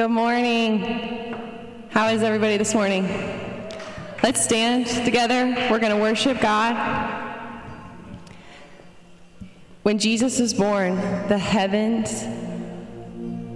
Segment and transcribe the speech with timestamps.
[0.00, 1.36] Good morning.
[1.90, 3.04] How is everybody this morning?
[4.22, 5.54] Let's stand together.
[5.70, 6.74] We're going to worship God.
[9.82, 10.96] When Jesus was born,
[11.28, 12.24] the heavens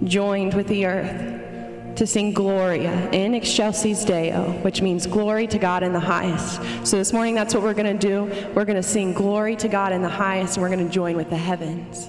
[0.07, 5.81] joined with the earth to sing Gloria in excelsis Deo, which means glory to God
[5.81, 6.61] in the highest.
[6.87, 8.25] So this morning, that's what we're going to do.
[8.53, 11.17] We're going to sing glory to God in the highest, and we're going to join
[11.17, 12.07] with the heavens.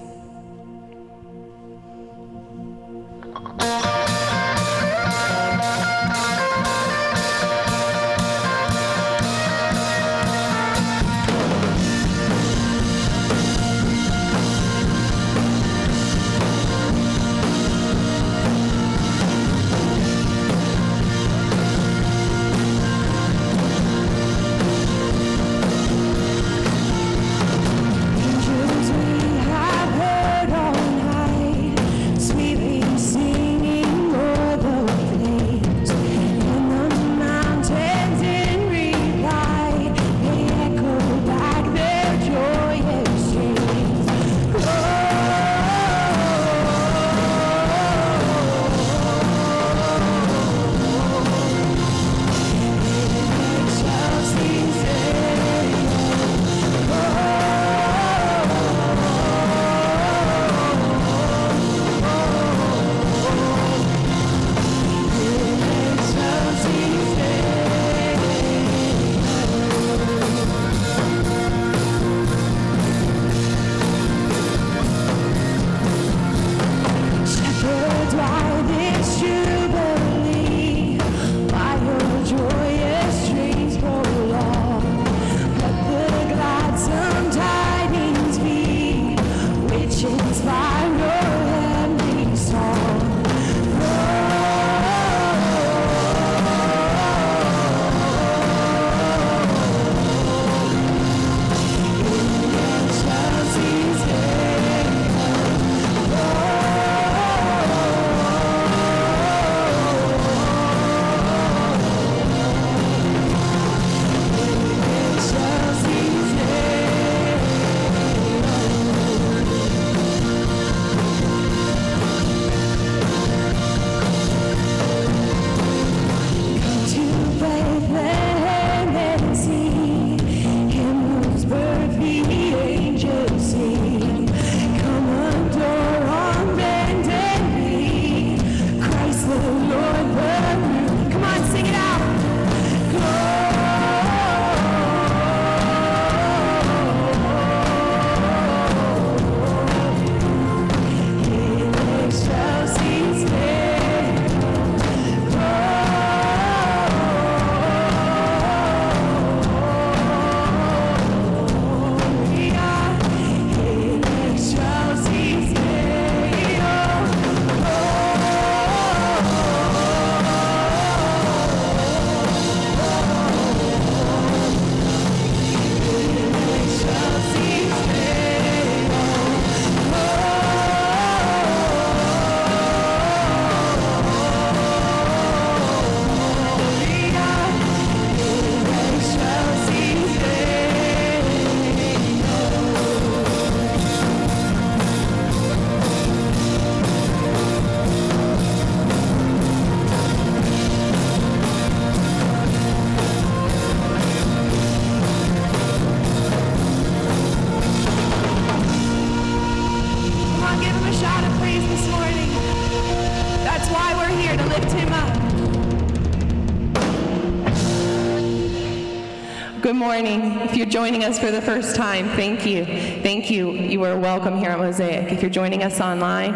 [219.87, 220.41] morning.
[220.41, 222.65] If you're joining us for the first time, thank you.
[222.65, 223.53] Thank you.
[223.53, 225.13] You are welcome here at Mosaic.
[225.13, 226.33] If you're joining us online,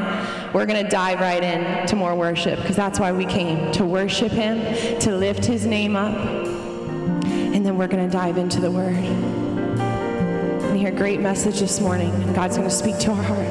[0.53, 3.85] we're going to dive right in to more worship because that's why we came to
[3.85, 4.61] worship Him,
[5.01, 8.95] to lift His name up, and then we're going to dive into the Word.
[8.95, 13.50] And hear a great message this morning, and God's going to speak to our heart.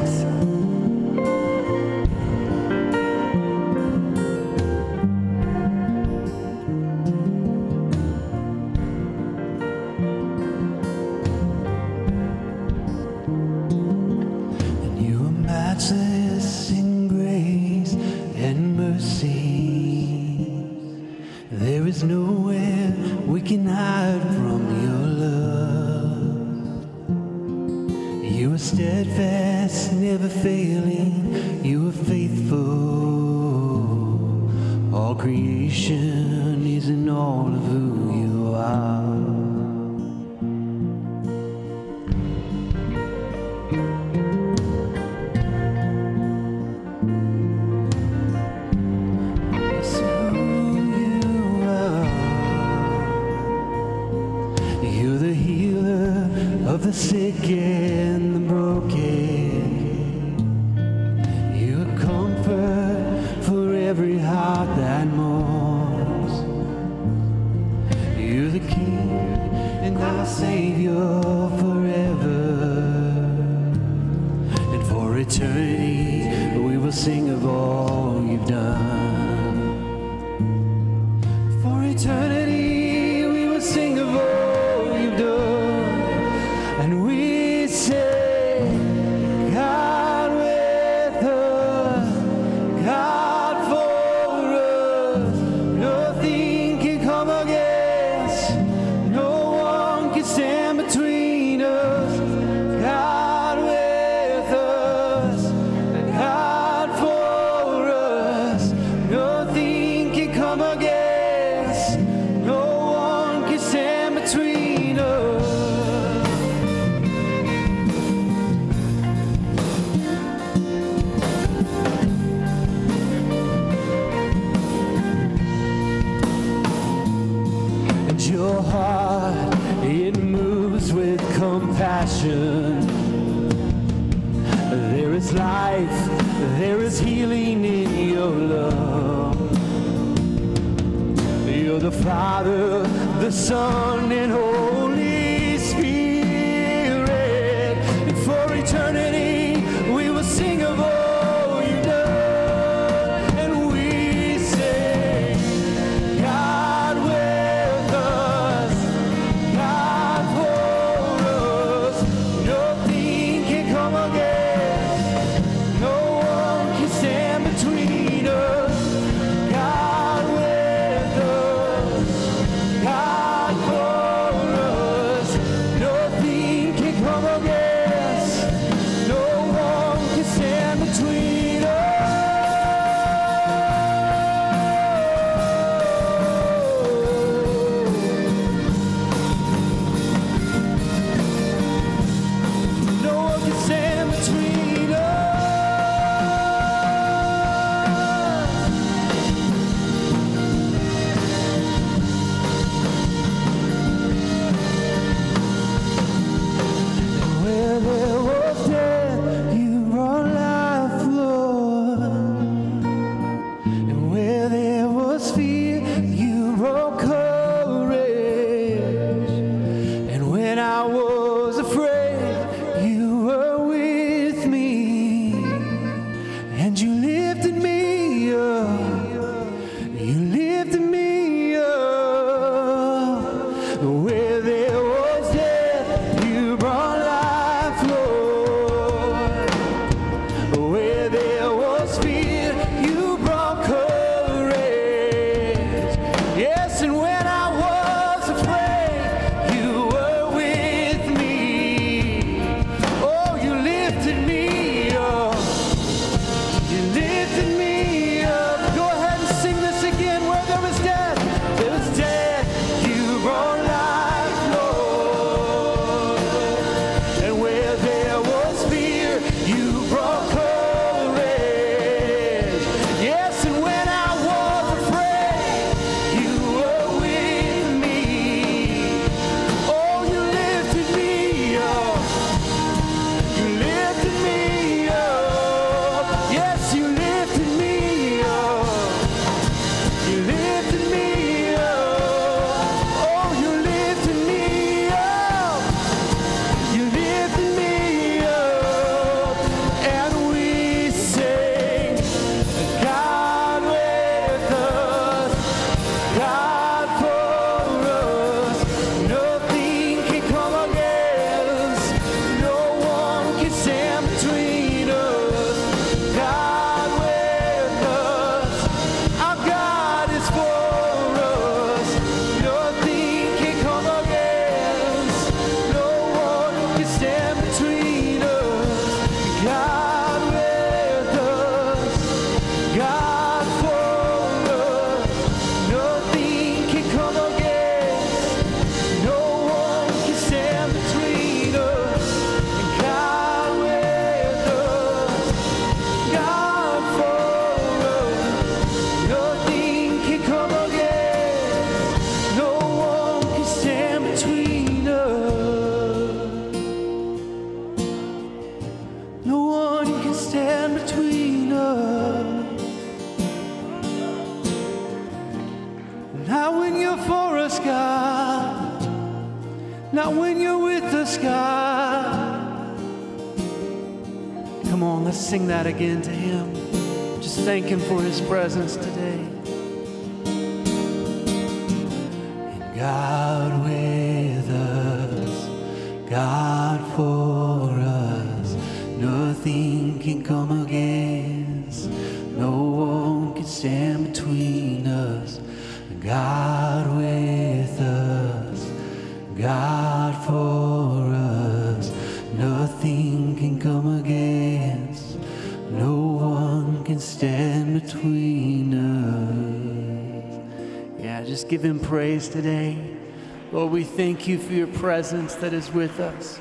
[414.21, 416.39] Thank you for your presence that is with us.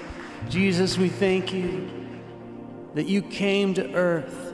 [0.49, 1.89] Jesus, we thank you
[2.93, 4.53] that you came to earth.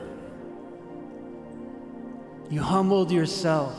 [2.50, 3.74] You humbled yourself.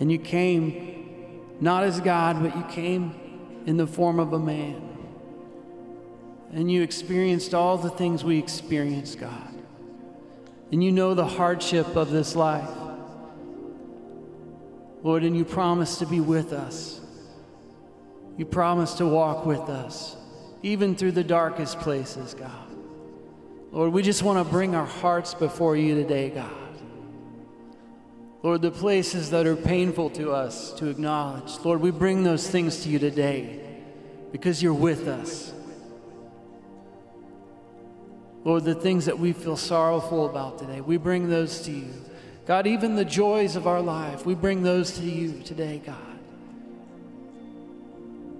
[0.00, 4.86] And you came not as God, but you came in the form of a man.
[6.52, 9.54] And you experienced all the things we experience, God.
[10.70, 12.68] And you know the hardship of this life.
[15.02, 17.00] Lord, and you promise to be with us.
[18.36, 20.16] You promise to walk with us,
[20.62, 22.68] even through the darkest places, God.
[23.72, 26.50] Lord, we just want to bring our hearts before you today, God.
[28.42, 32.82] Lord, the places that are painful to us to acknowledge, Lord, we bring those things
[32.84, 33.60] to you today
[34.32, 35.52] because you're with us.
[38.42, 41.92] Lord, the things that we feel sorrowful about today, we bring those to you.
[42.50, 45.96] God, even the joys of our life, we bring those to you today, God.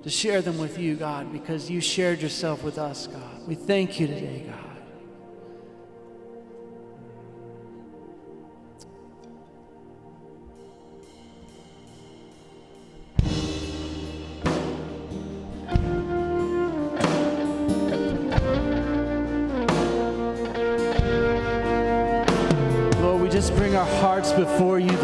[0.03, 3.47] To share them with you, God, because you shared yourself with us, God.
[3.47, 4.60] We thank you today, God.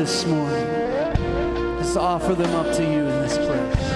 [0.07, 0.65] This morning.
[1.79, 3.87] Just offer them up to you in this place.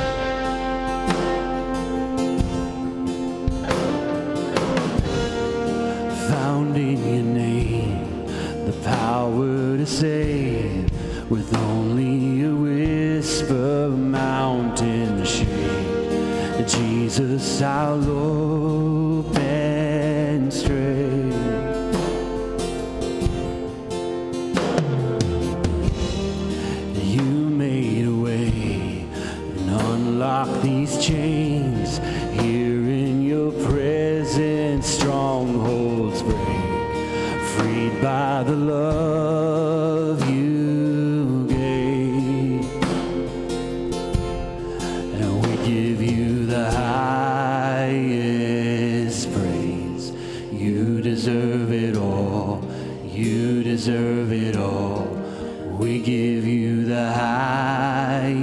[6.29, 8.27] Found in your name
[8.67, 10.91] the power to save
[11.31, 16.67] with only a whisper, mountain to shake.
[16.67, 18.20] Jesus, our Lord
[55.81, 58.37] We give you the highest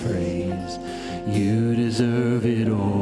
[0.00, 0.78] praise.
[1.28, 2.99] You deserve it all.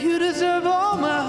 [0.00, 1.19] You deserve all my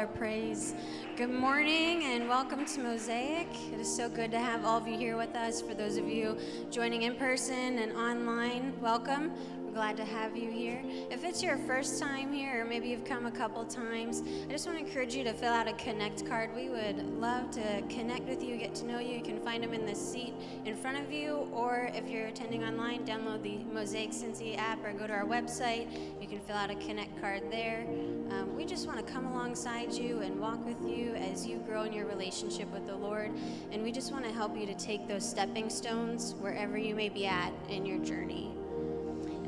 [0.00, 0.72] our praise.
[1.18, 3.48] Good morning and welcome to Mosaic.
[3.70, 5.60] It is so good to have all of you here with us.
[5.60, 6.38] For those of you
[6.70, 9.30] joining in person and online, welcome.
[9.72, 10.82] Glad to have you here.
[11.10, 14.66] If it's your first time here, or maybe you've come a couple times, I just
[14.66, 16.50] want to encourage you to fill out a connect card.
[16.56, 19.18] We would love to connect with you, get to know you.
[19.18, 22.64] You can find them in the seat in front of you, or if you're attending
[22.64, 25.88] online, download the Mosaic Cincy app or go to our website.
[26.20, 27.86] You can fill out a connect card there.
[28.30, 31.84] Um, we just want to come alongside you and walk with you as you grow
[31.84, 33.30] in your relationship with the Lord.
[33.70, 37.08] And we just want to help you to take those stepping stones wherever you may
[37.08, 38.59] be at in your journey.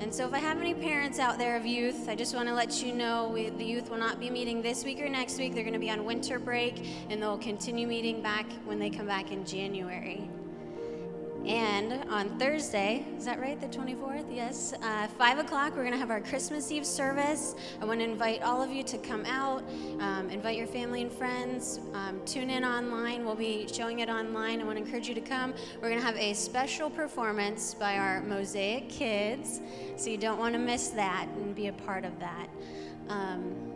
[0.03, 2.55] And so, if I have any parents out there of youth, I just want to
[2.55, 5.55] let you know we, the youth will not be meeting this week or next week.
[5.55, 9.07] They're going to be on winter break, and they'll continue meeting back when they come
[9.07, 10.29] back in January.
[11.46, 13.61] And on Thursday, is that right?
[13.61, 14.33] The 24th?
[14.33, 14.74] Yes.
[14.81, 17.57] Uh, 5 o'clock, we're going to have our Christmas Eve service.
[17.81, 19.64] I want to invite all of you to come out,
[19.98, 23.24] um, invite your family and friends, um, tune in online.
[23.24, 24.61] We'll be showing it online.
[24.61, 25.52] I want to encourage you to come.
[25.81, 29.61] We're going to have a special performance by our Mosaic kids,
[29.96, 32.48] so you don't want to miss that and be a part of that.
[33.09, 33.72] Um,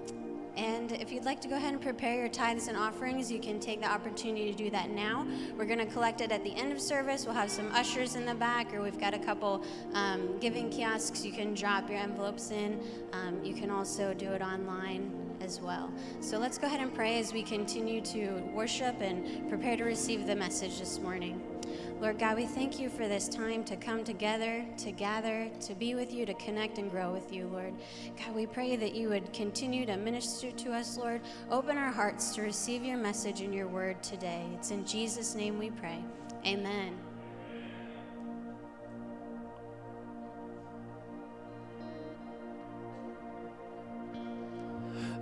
[0.57, 3.61] and if you'd like to go ahead and prepare your tithes and offerings, you can
[3.61, 5.27] take the opportunity to do that now.
[5.57, 7.27] We're going to collect it at the end of service.
[7.27, 11.25] We'll have some ushers in the back, or we've got a couple um, giving kiosks
[11.25, 12.81] you can drop your envelopes in.
[13.13, 15.91] Um, you can also do it online as well.
[16.21, 20.27] So let's go ahead and pray as we continue to worship and prepare to receive
[20.27, 21.56] the message this morning.
[22.01, 25.95] Lord God, we thank you for this time to come together, to gather, to be
[25.95, 27.75] with you, to connect and grow with you, Lord.
[28.19, 31.21] God, we pray that you would continue to minister to us, Lord.
[31.51, 34.47] Open our hearts to receive your message and your word today.
[34.55, 36.05] It's in Jesus' name we pray.
[36.47, 36.99] Amen.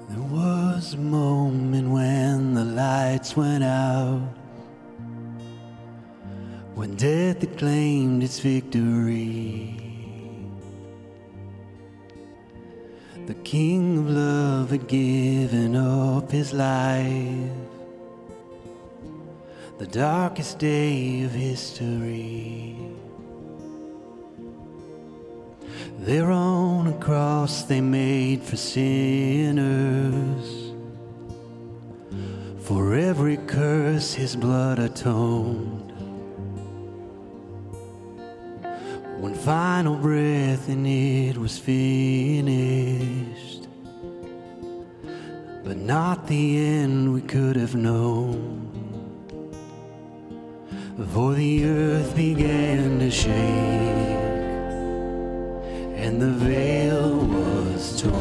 [0.08, 4.22] There was a moment when the lights went out,
[6.74, 9.80] when death had claimed its victory.
[13.26, 17.50] The King of Love had given up his life,
[19.78, 22.76] the darkest day of history.
[26.00, 29.94] There on a cross they made for sinners.
[32.60, 35.83] For every curse his blood atoned.
[39.24, 42.52] One final breath and it was finished.
[45.64, 48.68] But not the end we could have known.
[51.14, 53.32] For the earth began to shake
[56.04, 58.12] and the veil was torn.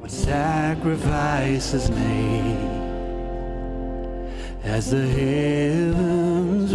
[0.00, 2.76] When sacrifices made
[4.64, 6.74] as the heavens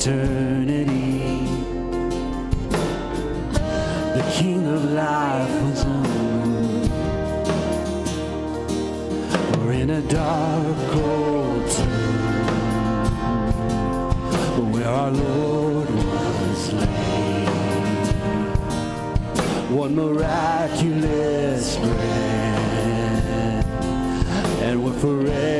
[0.00, 1.44] eternity.
[4.16, 6.90] The King of Life was move.
[9.58, 12.32] Or in a dark, cold tomb
[14.72, 17.48] where our Lord was laid.
[19.70, 23.64] One miraculous bread,
[24.62, 25.59] and we're forever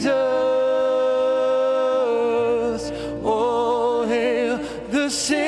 [0.00, 0.12] Jesus.
[3.22, 4.56] Oh, hail
[4.88, 5.39] the Savior.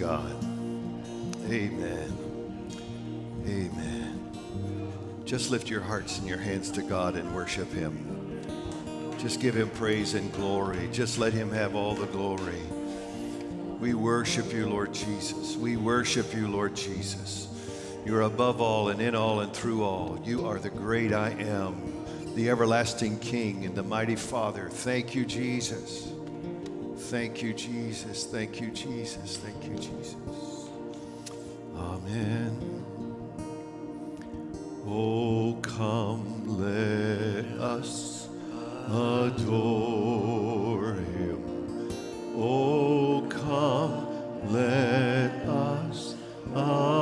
[0.00, 0.34] God.
[1.50, 2.16] Amen.
[3.46, 4.32] Amen.
[5.26, 8.40] Just lift your hearts and your hands to God and worship Him.
[9.18, 10.88] Just give Him praise and glory.
[10.90, 12.62] Just let Him have all the glory.
[13.78, 15.54] We worship you, Lord Jesus.
[15.56, 17.48] We worship you, Lord Jesus.
[18.06, 20.18] You're above all and in all and through all.
[20.24, 24.70] You are the great I am, the everlasting King and the mighty Father.
[24.70, 26.09] Thank you, Jesus.
[27.10, 28.26] Thank you, Jesus.
[28.26, 29.38] Thank you, Jesus.
[29.38, 30.14] Thank you, Jesus.
[31.76, 32.56] Amen.
[34.86, 38.28] Oh, come, let us
[38.86, 39.94] adore
[40.94, 41.90] him.
[42.36, 46.14] Oh, come, let us
[46.54, 46.99] adore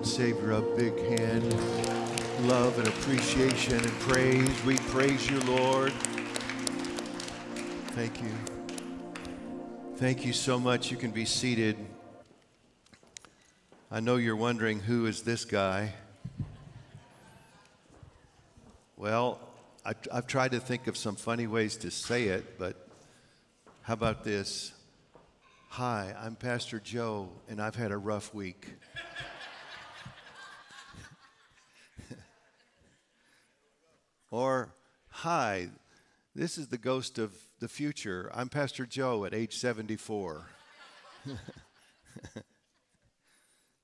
[0.00, 1.44] and Savior a big hand.
[2.48, 4.64] Love and appreciation and praise.
[4.64, 5.92] We praise you, Lord.
[7.92, 8.30] Thank you.
[9.96, 10.90] Thank you so much.
[10.90, 11.76] You can be seated.
[13.90, 15.92] I know you're wondering who is this guy?
[18.96, 19.38] Well,
[19.84, 22.88] I, I've tried to think of some funny ways to say it, but
[23.82, 24.72] how about this?
[25.68, 28.66] Hi, I'm Pastor Joe, and I've had a rough week.
[34.30, 34.72] or,
[35.22, 35.68] hi,
[36.34, 38.30] this is the ghost of the future.
[38.32, 40.46] I'm Pastor Joe at age 74.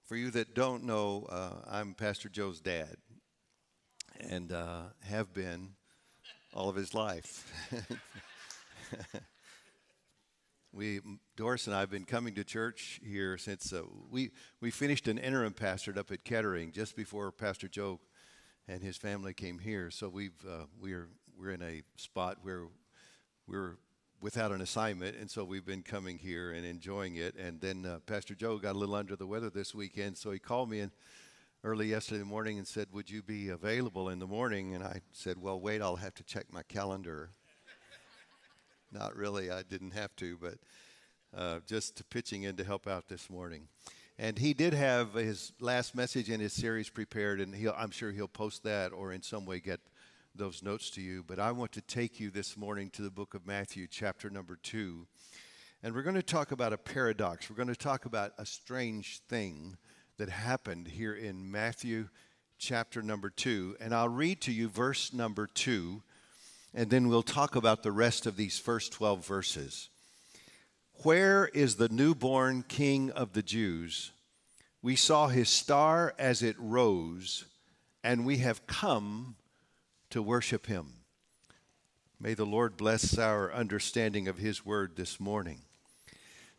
[0.07, 2.97] For you that don't know, uh, I'm Pastor Joe's dad
[4.19, 5.73] and uh, have been
[6.55, 7.53] all of his life.
[10.73, 11.01] We,
[11.37, 13.81] Doris and I have been coming to church here since uh,
[14.11, 17.99] we, we finished an interim pastorate up at Kettering just before Pastor Joe
[18.69, 19.91] and his family came here.
[19.91, 21.09] So we've, uh, we're,
[21.39, 22.65] we're in a spot where
[23.47, 23.77] we're
[24.21, 27.35] without an assignment, and so we've been coming here and enjoying it.
[27.37, 30.39] And then uh, Pastor Joe got a little under the weather this weekend, so he
[30.39, 30.91] called me in
[31.63, 34.75] early yesterday morning and said, Would you be available in the morning?
[34.75, 37.31] And I said, Well, wait, I'll have to check my calendar.
[38.93, 40.55] Not really, I didn't have to, but
[41.37, 43.69] uh, just pitching in to help out this morning.
[44.19, 48.29] And he did have his last message in his series prepared, and I'm sure he'll
[48.29, 49.81] post that or in some way get
[50.37, 51.25] those notes to you.
[51.27, 54.59] But I want to take you this morning to the book of Matthew, chapter number
[54.63, 55.07] two.
[55.83, 57.49] And we're going to talk about a paradox.
[57.49, 59.77] We're going to talk about a strange thing
[60.19, 62.09] that happened here in Matthew
[62.59, 63.77] chapter number two.
[63.81, 66.03] And I'll read to you verse number two,
[66.75, 69.89] and then we'll talk about the rest of these first 12 verses.
[71.03, 74.13] Where is the newborn king of the Jews?
[74.83, 77.45] We saw his star as it rose,
[78.05, 79.37] and we have come
[80.11, 80.93] to worship him.
[82.19, 85.61] May the Lord bless our understanding of his word this morning.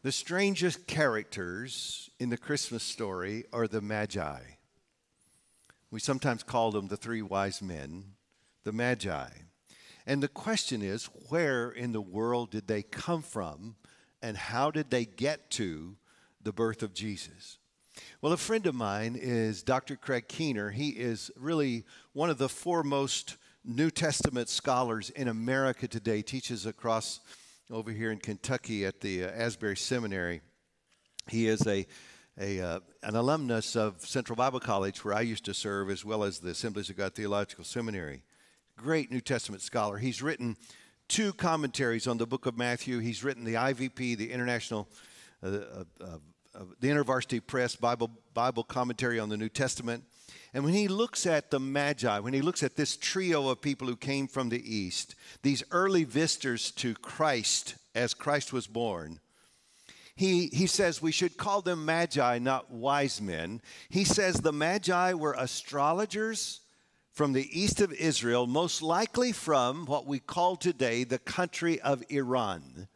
[0.04, 4.40] The strangest characters in the Christmas story are the Magi.
[5.90, 8.14] We sometimes call them the three wise men,
[8.64, 9.30] the Magi.
[10.06, 13.76] And the question is where in the world did they come from
[14.22, 15.98] and how did they get to
[16.42, 17.58] the birth of Jesus?
[18.22, 19.96] Well, a friend of mine is Dr.
[19.96, 20.72] Craig Keener.
[20.72, 27.20] He is really one of the foremost New Testament scholars in America today, teaches across
[27.70, 30.42] over here in Kentucky at the uh, Asbury Seminary.
[31.28, 31.86] He is a,
[32.40, 36.24] a uh, an alumnus of Central Bible College, where I used to serve, as well
[36.24, 38.24] as the Assemblies of God Theological Seminary.
[38.78, 39.98] Great New Testament scholar.
[39.98, 40.56] He's written
[41.08, 43.00] two commentaries on the book of Matthew.
[43.00, 44.88] He's written the IVP, the International,
[45.44, 46.18] uh, uh, uh,
[46.80, 50.04] the InterVarsity Press Bible Bible commentary on the New Testament.
[50.54, 53.88] And when he looks at the Magi, when he looks at this trio of people
[53.88, 59.20] who came from the East, these early visitors to Christ as Christ was born,
[60.16, 63.62] he, he says we should call them Magi, not wise men.
[63.90, 66.62] He says the Magi were astrologers
[67.12, 72.04] from the east of Israel, most likely from what we call today the country of
[72.10, 72.88] Iran,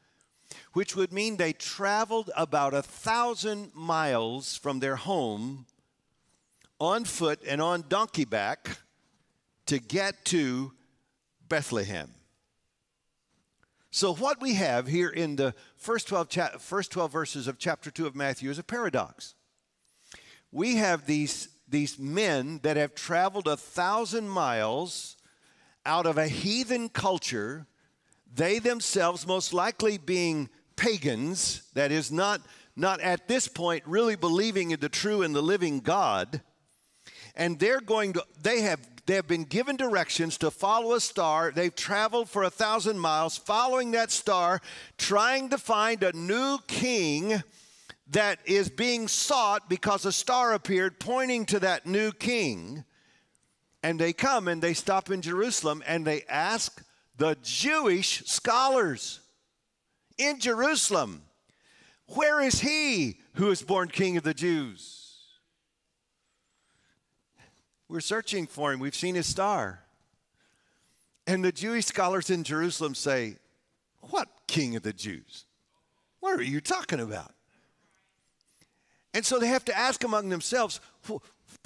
[0.73, 5.65] which would mean they traveled about a thousand miles from their home
[6.79, 8.79] on foot and on donkey back
[9.65, 10.71] to get to
[11.47, 12.11] Bethlehem.
[13.91, 17.91] So, what we have here in the first 12, cha- first 12 verses of chapter
[17.91, 19.35] 2 of Matthew is a paradox.
[20.49, 25.17] We have these, these men that have traveled a thousand miles
[25.85, 27.65] out of a heathen culture,
[28.33, 30.49] they themselves most likely being
[30.81, 32.41] pagans, that is, not,
[32.75, 36.41] not at this point really believing in the true and the living God.
[37.35, 41.51] And they're going to they have they have been given directions to follow a star.
[41.51, 44.59] They've traveled for a thousand miles following that star
[44.97, 47.41] trying to find a new king
[48.09, 52.83] that is being sought because a star appeared pointing to that new king.
[53.81, 56.83] And they come and they stop in jerusalem and they ask
[57.17, 59.20] the jewish scholars
[60.21, 61.23] in jerusalem
[62.07, 65.01] where is he who is born king of the jews
[67.91, 68.79] we're searching for him.
[68.79, 69.81] We've seen his star.
[71.27, 73.35] And the Jewish scholars in Jerusalem say,
[73.99, 75.43] What king of the Jews?
[76.21, 77.33] What are you talking about?
[79.13, 80.79] And so they have to ask among themselves,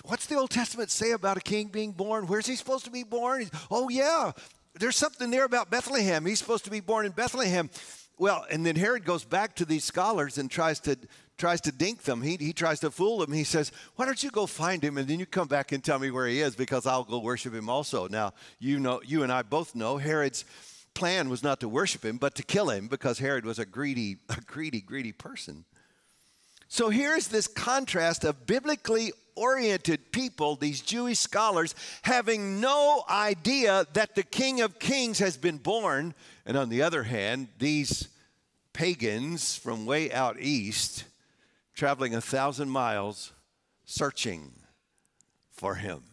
[0.03, 2.25] What's the Old Testament say about a king being born?
[2.25, 3.51] Where's he supposed to be born?
[3.69, 4.31] Oh, yeah,
[4.79, 6.25] there's something there about Bethlehem.
[6.25, 7.69] He's supposed to be born in Bethlehem.
[8.17, 10.97] Well, and then Herod goes back to these scholars and tries to
[11.37, 12.21] tries to dink them.
[12.21, 13.33] He, he tries to fool them.
[13.33, 15.99] He says, Why don't you go find him and then you come back and tell
[15.99, 18.07] me where he is because I'll go worship him also.
[18.07, 20.45] Now, you know, you and I both know Herod's
[20.93, 24.17] plan was not to worship him, but to kill him because Herod was a greedy,
[24.29, 25.65] a greedy, greedy person.
[26.67, 34.15] So here's this contrast of biblically oriented people, these Jewish scholars, having no idea that
[34.15, 36.13] the King of Kings has been born.
[36.45, 38.07] And on the other hand, these
[38.73, 41.05] pagans from way out east
[41.73, 43.33] traveling a thousand miles
[43.85, 44.51] searching
[45.51, 46.03] for him.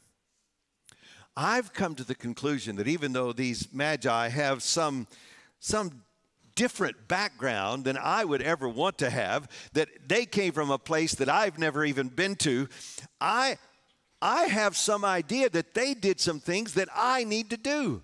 [1.37, 5.07] I've come to the conclusion that even though these magi have some,
[5.61, 6.03] some
[6.55, 11.15] different background than I would ever want to have, that they came from a place
[11.17, 12.69] that I've never even been to,
[13.21, 13.59] I,
[14.21, 18.03] I have some idea that they did some things that I need to do.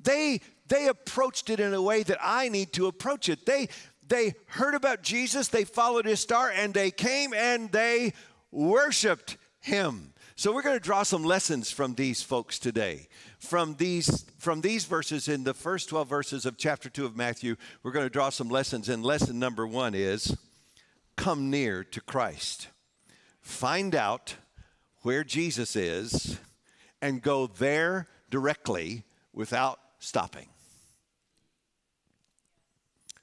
[0.00, 3.46] They, they approached it in a way that I need to approach it.
[3.46, 3.68] They,
[4.06, 8.12] they heard about Jesus, they followed his star, and they came and they
[8.50, 10.12] worshiped him.
[10.34, 13.08] So we're going to draw some lessons from these folks today.
[13.42, 17.56] From these from these verses in the first 12 verses of chapter 2 of Matthew,
[17.82, 20.36] we're going to draw some lessons and lesson number 1 is
[21.16, 22.68] come near to Christ.
[23.40, 24.36] Find out
[25.02, 26.38] where Jesus is
[27.02, 30.46] and go there directly without stopping.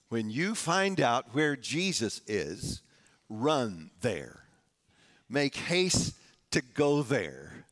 [0.10, 2.82] When you find out where Jesus is,
[3.30, 4.44] run there.
[5.30, 6.14] Make haste
[6.52, 7.66] to go there.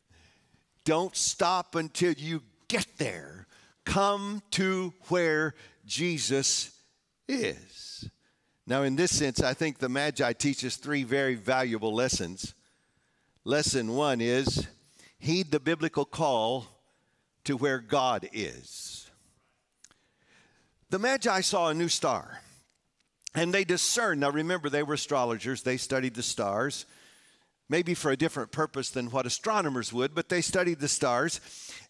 [0.87, 3.45] Don't stop until you get there.
[3.83, 5.53] Come to where
[5.85, 6.71] Jesus
[7.27, 8.09] is.
[8.65, 12.53] Now, in this sense, I think the Magi teach us three very valuable lessons.
[13.43, 14.65] Lesson one is
[15.19, 16.67] heed the biblical call
[17.43, 19.11] to where God is.
[20.89, 22.39] The Magi saw a new star
[23.35, 24.21] and they discerned.
[24.21, 26.85] Now, remember, they were astrologers, they studied the stars,
[27.69, 31.41] maybe for a different purpose than what astronomers would, but they studied the stars.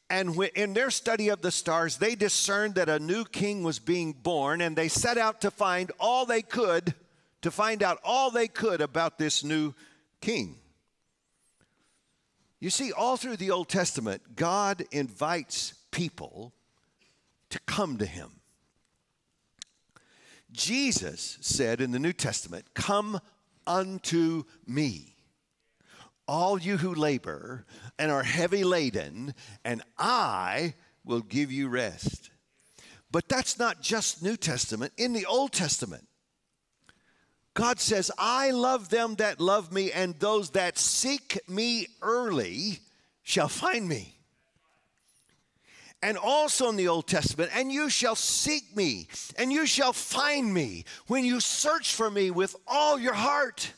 [0.10, 4.14] And in their study of the stars, they discerned that a new king was being
[4.14, 6.94] born, and they set out to find all they could,
[7.42, 9.74] to find out all they could about this new
[10.22, 10.56] king.
[12.60, 16.54] You see, all through the Old Testament, God invites people
[17.50, 18.32] to come to him.
[20.52, 23.20] Jesus said in the New Testament, Come
[23.68, 25.17] unto me,
[26.28, 27.66] all you who labor
[27.98, 30.74] and are heavy laden, and I
[31.04, 32.30] will give you rest.
[33.12, 34.94] But that's not just New Testament.
[34.98, 36.08] In the Old Testament,
[37.54, 42.80] God says, I love them that love me, and those that seek me early
[43.24, 44.14] shall find me.
[46.04, 49.08] And also in the Old Testament, and you shall seek me,
[49.40, 53.74] and you shall find me when you search for me with all your heart.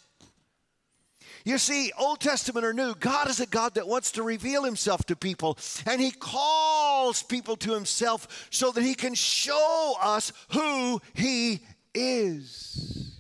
[1.45, 5.05] You see, Old Testament or New, God is a God that wants to reveal himself
[5.05, 11.01] to people, and he calls people to himself so that he can show us who
[11.13, 11.61] he
[11.93, 13.17] is.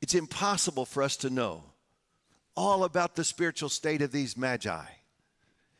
[0.00, 1.64] It's impossible for us to know
[2.56, 4.84] all about the spiritual state of these magi.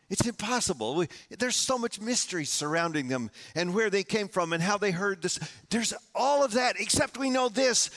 [0.08, 0.96] It's impossible.
[0.96, 4.90] We, there's so much mystery surrounding them and where they came from and how they
[4.90, 5.38] heard this.
[5.70, 7.90] There's all of that, except we know this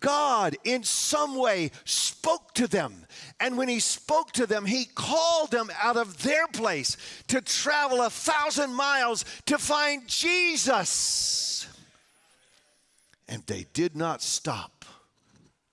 [0.00, 3.06] God, in some way, spoke to them.
[3.40, 6.96] And when He spoke to them, He called them out of their place
[7.28, 11.66] to travel a thousand miles to find Jesus.
[13.28, 14.84] And they did not stop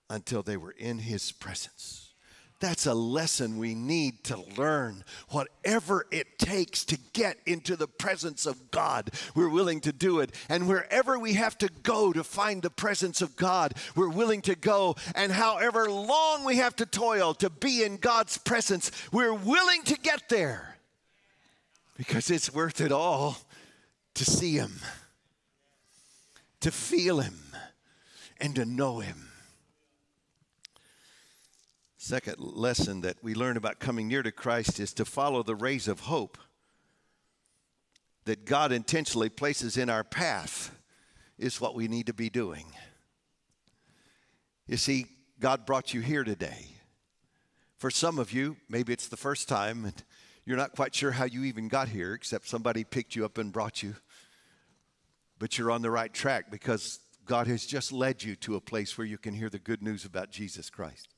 [0.09, 1.98] until they were in His presence.
[2.59, 5.05] That's a lesson we need to learn.
[5.29, 10.35] Whatever it takes to get into the presence of God, we're willing to do it.
[10.49, 14.55] And wherever we have to go to find the presence of God, we're willing to
[14.55, 14.97] go.
[15.15, 19.95] And however long we have to toil to be in God's presence, we're willing to
[19.95, 20.75] get there
[21.97, 23.37] because it's worth it all
[24.15, 24.81] to see Him,
[26.59, 27.39] to feel Him,
[28.41, 29.28] and to know Him.
[32.09, 35.87] Second lesson that we learn about coming near to Christ is to follow the rays
[35.87, 36.39] of hope
[38.25, 40.75] that God intentionally places in our path,
[41.37, 42.65] is what we need to be doing.
[44.65, 45.05] You see,
[45.39, 46.69] God brought you here today.
[47.77, 50.03] For some of you, maybe it's the first time and
[50.45, 53.53] you're not quite sure how you even got here, except somebody picked you up and
[53.53, 53.93] brought you.
[55.37, 58.97] But you're on the right track because God has just led you to a place
[58.97, 61.13] where you can hear the good news about Jesus Christ.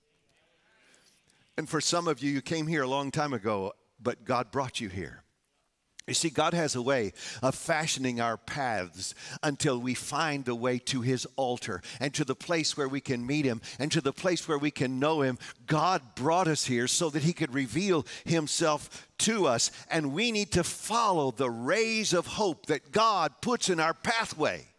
[1.58, 4.80] And for some of you, you came here a long time ago, but God brought
[4.80, 5.24] you here.
[6.08, 10.80] You see, God has a way of fashioning our paths until we find the way
[10.80, 14.12] to His altar and to the place where we can meet Him and to the
[14.12, 15.38] place where we can know Him.
[15.68, 20.52] God brought us here so that He could reveal Himself to us, and we need
[20.54, 24.71] to follow the rays of hope that God puts in our pathway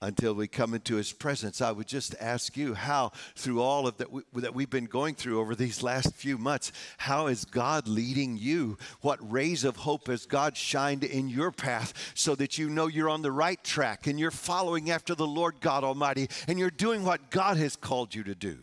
[0.00, 3.96] until we come into his presence i would just ask you how through all of
[3.96, 7.88] that, we, that we've been going through over these last few months how is god
[7.88, 8.76] leading you?
[9.00, 13.08] What rays of hope has god shined in your path so that you know you're
[13.08, 17.04] on the right track and you're following after the lord god almighty and you're doing
[17.04, 18.58] what god has called you to do?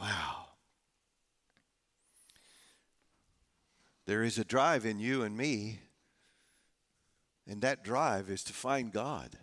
[0.00, 0.46] Wow.
[4.06, 5.80] There is a drive in you and me
[7.46, 9.38] and that drive is to find god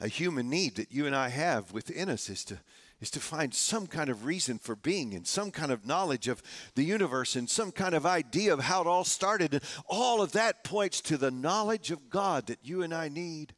[0.00, 2.58] A human need that you and I have within us is to
[3.00, 6.42] is to find some kind of reason for being and some kind of knowledge of
[6.74, 9.52] the universe and some kind of idea of how it all started.
[9.52, 13.54] And all of that points to the knowledge of God that you and I need.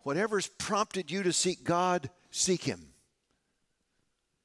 [0.00, 2.92] Whatever's prompted you to seek God, seek Him.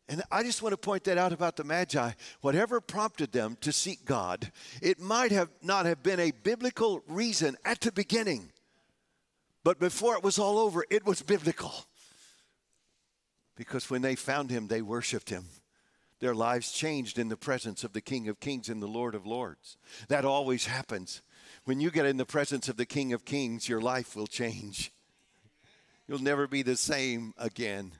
[0.09, 2.11] And I just want to point that out about the Magi.
[2.41, 4.51] Whatever prompted them to seek God,
[4.81, 8.51] it might have not have been a biblical reason at the beginning.
[9.63, 11.73] But before it was all over, it was biblical.
[13.55, 15.45] Because when they found him, they worshiped him.
[16.19, 19.25] Their lives changed in the presence of the King of Kings and the Lord of
[19.25, 19.77] Lords.
[20.07, 21.21] That always happens.
[21.65, 24.91] When you get in the presence of the King of Kings, your life will change.
[26.07, 27.93] You'll never be the same again.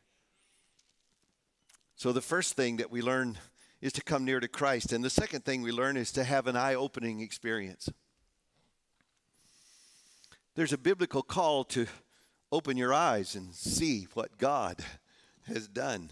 [1.96, 3.38] So, the first thing that we learn
[3.82, 4.92] is to come near to Christ.
[4.94, 7.90] And the second thing we learn is to have an eye opening experience.
[10.56, 11.88] There's a biblical call to
[12.52, 14.84] open your eyes and see what God
[15.48, 16.12] has done.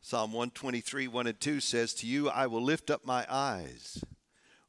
[0.00, 4.04] Psalm 123, 1 and 2 says, To you I will lift up my eyes.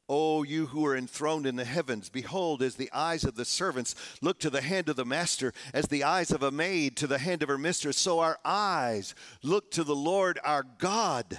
[0.08, 3.94] O you who are enthroned in the heavens, behold, as the eyes of the servants
[4.20, 7.18] look to the hand of the master, as the eyes of a maid to the
[7.18, 11.38] hand of her mistress, so our eyes look to the Lord our God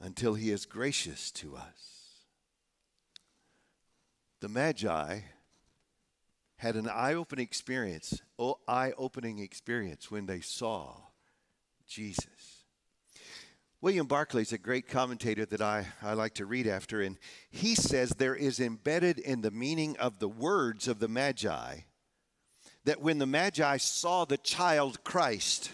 [0.00, 2.24] until he is gracious to us.
[4.40, 5.20] The Magi
[6.56, 8.22] had an eye-opening experience,
[8.68, 10.94] eye-opening experience when they saw
[11.86, 12.64] Jesus.
[13.80, 17.18] William Barclay is a great commentator that I, I like to read after, and
[17.50, 21.80] he says there is embedded in the meaning of the words of the Magi
[22.84, 25.70] that when the Magi saw the child Christ,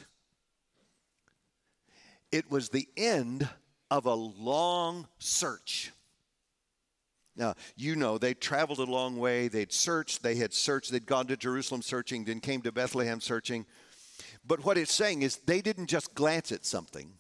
[2.33, 3.49] it was the end
[3.91, 5.93] of a long search.
[7.37, 9.49] Now, you know, they traveled a long way.
[9.49, 13.67] They'd searched, they had searched, they'd gone to Jerusalem searching, then came to Bethlehem searching.
[14.47, 17.13] But what it's saying is they didn't just glance at something,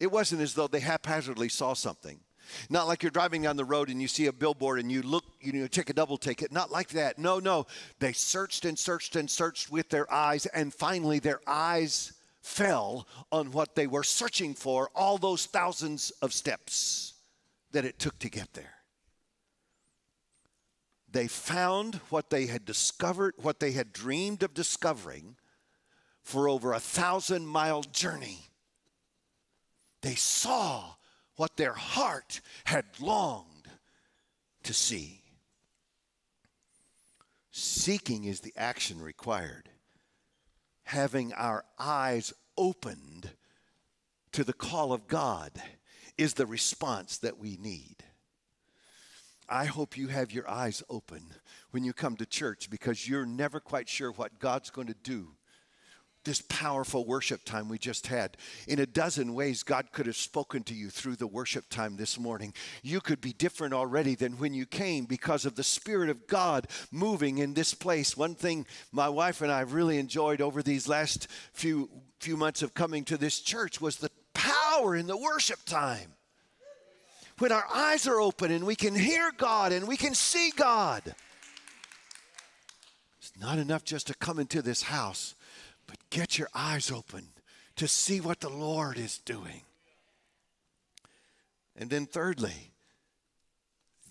[0.00, 2.20] it wasn't as though they haphazardly saw something.
[2.68, 5.24] Not like you're driving down the road and you see a billboard and you look,
[5.40, 6.52] you know, take a double take it.
[6.52, 7.18] Not like that.
[7.18, 7.66] No, no.
[8.00, 13.50] They searched and searched and searched with their eyes, and finally their eyes fell on
[13.52, 17.14] what they were searching for all those thousands of steps
[17.72, 18.74] that it took to get there.
[21.14, 25.36] They found what they had discovered, what they had dreamed of discovering
[26.24, 28.48] for over a thousand mile journey.
[30.02, 30.96] They saw
[31.36, 33.68] what their heart had longed
[34.64, 35.22] to see.
[37.52, 39.68] Seeking is the action required.
[40.82, 43.30] Having our eyes opened
[44.32, 45.62] to the call of God
[46.18, 48.02] is the response that we need.
[49.48, 51.22] I hope you have your eyes open
[51.70, 55.28] when you come to church because you're never quite sure what God's going to do.
[56.24, 58.38] This powerful worship time we just had.
[58.66, 62.18] In a dozen ways, God could have spoken to you through the worship time this
[62.18, 62.54] morning.
[62.82, 66.68] You could be different already than when you came because of the Spirit of God
[66.90, 68.16] moving in this place.
[68.16, 71.90] One thing my wife and I really enjoyed over these last few,
[72.20, 76.14] few months of coming to this church was the power in the worship time
[77.38, 81.14] when our eyes are open and we can hear God and we can see God.
[83.18, 85.34] It's not enough just to come into this house,
[85.86, 87.28] but get your eyes open
[87.76, 89.62] to see what the Lord is doing.
[91.76, 92.70] And then, thirdly,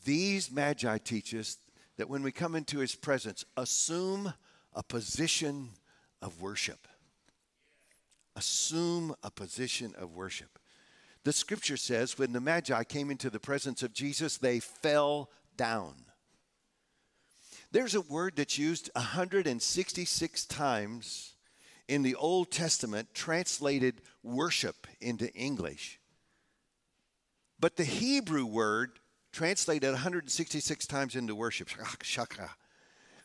[0.04, 1.58] these magi teach us
[1.98, 4.34] that when we come into his presence, assume
[4.74, 5.70] a position
[6.22, 6.88] of worship.
[8.36, 10.53] Assume a position of worship.
[11.24, 15.94] The scripture says when the Magi came into the presence of Jesus, they fell down.
[17.72, 21.34] There's a word that's used 166 times
[21.88, 26.00] in the Old Testament, translated worship into English.
[27.60, 29.00] But the Hebrew word,
[29.32, 31.70] translated 166 times into worship,
[32.04, 32.52] shaka,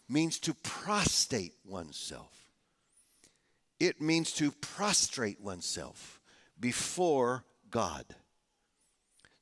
[0.08, 2.32] means to prostrate oneself.
[3.78, 6.20] It means to prostrate oneself
[6.58, 8.04] before God.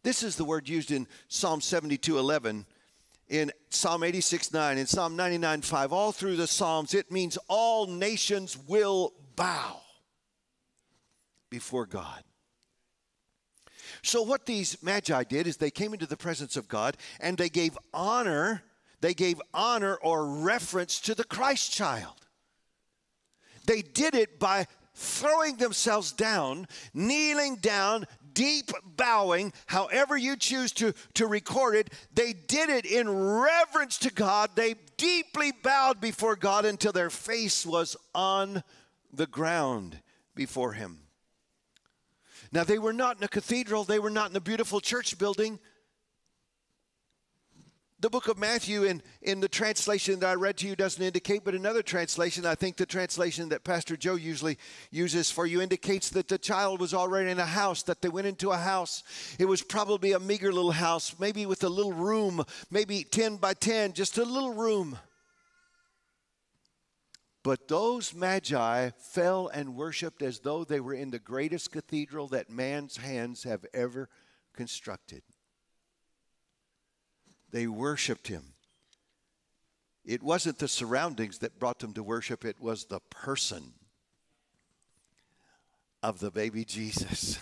[0.03, 2.65] This is the word used in Psalm 72 11,
[3.29, 5.93] in Psalm 86 9, in Psalm 99 5.
[5.93, 9.81] All through the Psalms, it means all nations will bow
[11.51, 12.23] before God.
[14.03, 17.49] So, what these magi did is they came into the presence of God and they
[17.49, 18.63] gave honor,
[19.01, 22.15] they gave honor or reference to the Christ child.
[23.67, 24.67] They did it by
[24.97, 31.93] throwing themselves down, kneeling down, deep bowing, however you choose to, to record it.
[32.15, 34.51] They did it in reverence to God.
[34.55, 38.63] They deeply bowed before God until their face was on
[39.13, 40.01] the ground
[40.35, 41.01] before Him.
[42.51, 45.59] Now, they were not in a cathedral, they were not in a beautiful church building.
[47.99, 51.45] The book of Matthew, in, in the translation that I read to you, doesn't indicate,
[51.45, 54.59] but another translation, I think the translation that Pastor Joe usually
[54.91, 58.27] uses for you, indicates that the child was already in a house, that they went
[58.27, 59.03] into a house.
[59.39, 63.55] It was probably a meager little house, maybe with a little room, maybe 10 by
[63.55, 64.99] 10, just a little room.
[67.43, 72.51] But those magi fell and worshiped as though they were in the greatest cathedral that
[72.51, 74.11] man's hands have ever
[74.53, 75.23] constructed.
[77.51, 78.55] They worshiped him.
[80.05, 83.73] It wasn't the surroundings that brought them to worship, it was the person
[86.03, 87.39] of the baby Jesus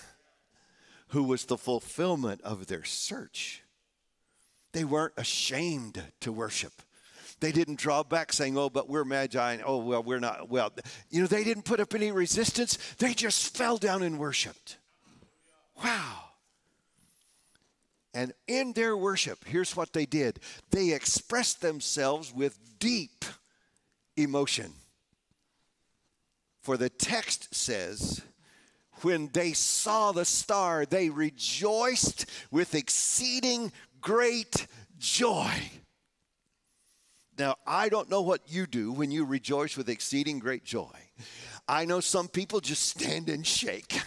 [1.09, 3.63] who was the fulfillment of their search.
[4.73, 6.73] They weren't ashamed to worship.
[7.41, 9.53] They didn't draw back saying, oh, but we're magi.
[9.53, 10.49] And, oh, well, we're not.
[10.49, 10.73] Well,
[11.11, 12.79] you know, they didn't put up any resistance.
[12.99, 14.79] They just fell down and worshiped.
[15.85, 16.24] Wow.
[18.15, 20.39] And in their worship, here's what they did
[20.71, 23.25] they expressed themselves with deep
[24.17, 24.73] emotion.
[26.63, 28.23] For the text says,
[29.03, 34.67] when they saw the star, they rejoiced with exceeding great
[34.99, 35.51] joy.
[37.37, 40.93] Now, I don't know what you do when you rejoice with exceeding great joy.
[41.67, 44.01] I know some people just stand and shake.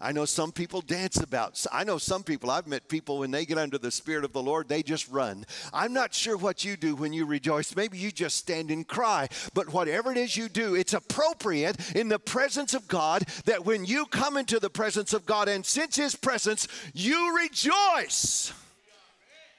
[0.00, 1.64] I know some people dance about.
[1.72, 4.42] I know some people, I've met people when they get under the Spirit of the
[4.42, 5.44] Lord, they just run.
[5.72, 7.74] I'm not sure what you do when you rejoice.
[7.74, 9.28] Maybe you just stand and cry.
[9.54, 13.84] But whatever it is you do, it's appropriate in the presence of God that when
[13.84, 18.52] you come into the presence of God and sense His presence, you rejoice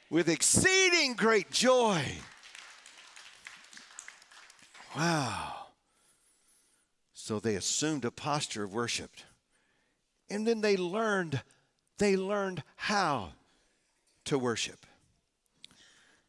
[0.09, 2.01] with exceeding great joy.
[4.95, 5.53] Wow.
[7.13, 9.11] So they assumed a posture of worship.
[10.29, 11.41] And then they learned,
[11.97, 13.33] they learned how
[14.25, 14.85] to worship.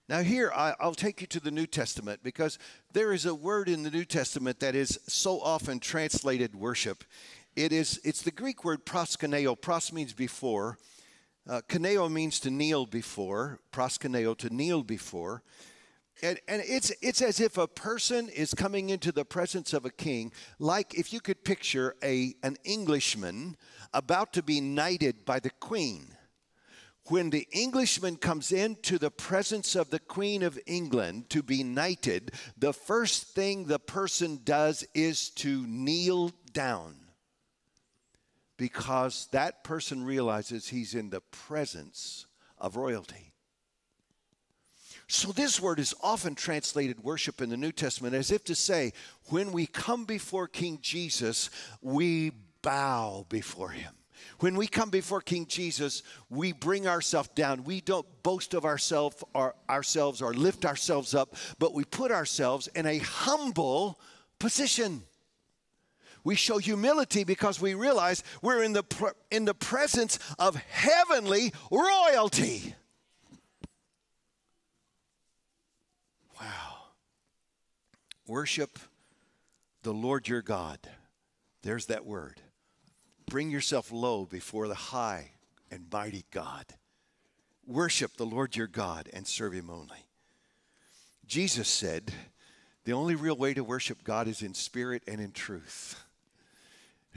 [0.09, 2.59] Now, here I, will take you to the New Testament because
[2.95, 7.05] there is a word in the New Testament that is so often translated worship.
[7.57, 9.61] It is, it's the Greek word proskuneo.
[9.61, 10.79] Pros means before.
[11.47, 11.61] Uh,
[12.09, 13.61] means to kneel before.
[13.71, 15.43] Proskuneo, to kneel before.
[16.23, 19.91] And, and it's, it's as if a person is coming into the presence of a
[19.91, 23.57] king, like if you could picture a, an Englishman
[23.93, 26.09] about to be knighted by the queen.
[27.07, 32.33] When the Englishman comes into the presence of the Queen of England to be knighted,
[32.59, 36.97] the first thing the person does is to kneel down
[38.59, 42.27] because that person realizes he's in the presence
[42.59, 43.33] of royalty.
[45.11, 48.93] So, this word is often translated worship in the New Testament as if to say,
[49.29, 51.49] when we come before King Jesus,
[51.81, 52.33] we
[52.63, 53.95] bow before him.
[54.41, 57.65] When we come before King Jesus, we bring ourselves down.
[57.65, 62.69] We don't boast of ourselves or ourselves or lift ourselves up, but we put ourselves
[62.75, 63.99] in a humble
[64.39, 65.03] position.
[66.25, 68.85] We show humility because we realize we're in the,
[69.31, 72.75] in the presence of heavenly royalty.
[76.41, 76.77] Wow.
[78.27, 78.79] Worship
[79.83, 80.79] the Lord your God.
[81.63, 82.41] There's that word.
[83.29, 85.33] Bring yourself low before the high
[85.71, 86.65] and mighty God.
[87.67, 90.07] Worship the Lord your God and serve him only.
[91.27, 92.13] Jesus said,
[92.85, 96.03] the only real way to worship God is in spirit and in truth.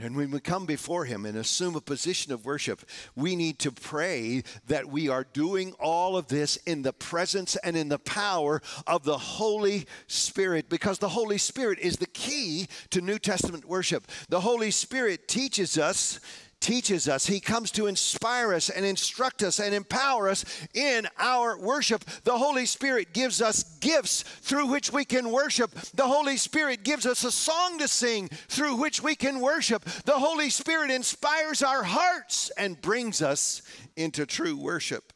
[0.02, 2.82] And when we come before Him and assume a position of worship,
[3.14, 7.76] we need to pray that we are doing all of this in the presence and
[7.76, 13.00] in the power of the Holy Spirit because the Holy Spirit is the key to
[13.00, 14.06] New Testament worship.
[14.28, 16.18] The Holy Spirit teaches us
[16.62, 17.26] teaches us.
[17.26, 22.04] He comes to inspire us and instruct us and empower us in our worship.
[22.24, 25.72] The Holy Spirit gives us gifts through which we can worship.
[25.94, 29.84] The Holy Spirit gives us a song to sing through which we can worship.
[29.84, 33.60] The Holy Spirit inspires our hearts and brings us
[33.96, 35.12] into true worship.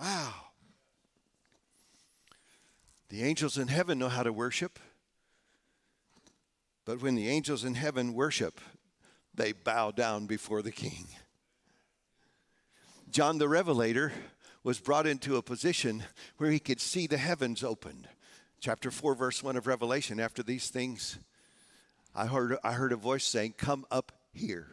[0.00, 0.32] Wow.
[3.08, 4.78] The angels in heaven know how to worship.
[6.84, 8.60] But when the angels in heaven worship,
[9.34, 11.06] they bow down before the king.
[13.10, 14.12] John the Revelator
[14.64, 16.04] was brought into a position
[16.38, 18.08] where he could see the heavens opened.
[18.60, 20.20] Chapter 4, verse 1 of Revelation.
[20.20, 21.18] After these things,
[22.14, 24.68] I heard, I heard a voice saying, Come up here.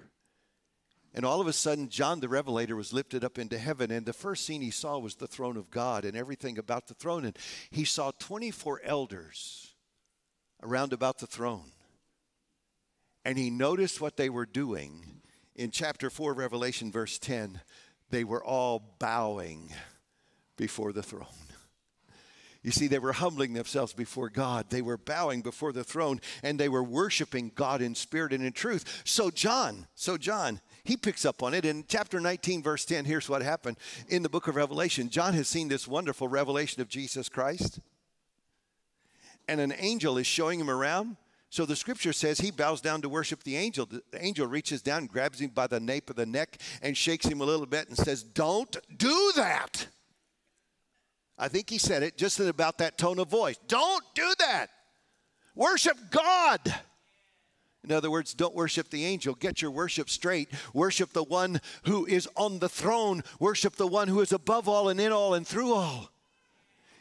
[1.14, 4.14] And all of a sudden, John the Revelator was lifted up into heaven, and the
[4.14, 7.26] first scene he saw was the throne of God and everything about the throne.
[7.26, 7.38] And
[7.72, 9.74] he saw 24 elders
[10.62, 11.72] around about the throne.
[13.26, 15.22] And he noticed what they were doing.
[15.56, 17.62] In chapter 4, Revelation, verse 10,
[18.10, 19.72] they were all bowing
[20.56, 21.28] before the throne.
[22.62, 24.70] You see, they were humbling themselves before God.
[24.70, 28.52] They were bowing before the throne and they were worshiping God in spirit and in
[28.52, 29.02] truth.
[29.06, 31.64] So, John, so John, he picks up on it.
[31.64, 33.78] In chapter 19, verse 10, here's what happened
[34.10, 35.10] in the book of Revelation.
[35.10, 37.80] John has seen this wonderful revelation of Jesus Christ,
[39.48, 41.16] and an angel is showing him around.
[41.50, 43.88] So the scripture says he bows down to worship the angel.
[43.88, 47.42] The angel reaches down, grabs him by the nape of the neck, and shakes him
[47.42, 49.88] a little bit and says, Don't do that.
[51.38, 53.58] I think he said it just in about that tone of voice.
[53.68, 54.68] Don't do that.
[55.56, 56.60] Worship God.
[57.84, 59.34] In other words, don't worship the angel.
[59.34, 60.50] Get your worship straight.
[60.74, 63.24] Worship the one who is on the throne.
[63.40, 66.12] Worship the one who is above all and in all and through all.